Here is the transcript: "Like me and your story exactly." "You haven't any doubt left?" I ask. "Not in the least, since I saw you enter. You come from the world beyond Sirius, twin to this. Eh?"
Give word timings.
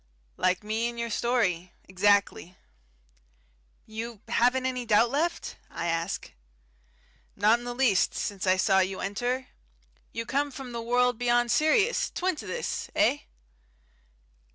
"Like 0.35 0.63
me 0.63 0.89
and 0.89 0.97
your 0.99 1.11
story 1.11 1.73
exactly." 1.87 2.57
"You 3.85 4.21
haven't 4.29 4.65
any 4.65 4.83
doubt 4.83 5.11
left?" 5.11 5.57
I 5.69 5.85
ask. 5.85 6.31
"Not 7.35 7.59
in 7.59 7.65
the 7.65 7.75
least, 7.75 8.15
since 8.15 8.47
I 8.47 8.57
saw 8.57 8.79
you 8.79 8.99
enter. 8.99 9.49
You 10.11 10.25
come 10.25 10.49
from 10.49 10.71
the 10.71 10.81
world 10.81 11.19
beyond 11.19 11.51
Sirius, 11.51 12.09
twin 12.09 12.35
to 12.37 12.47
this. 12.47 12.89
Eh?" 12.95 13.19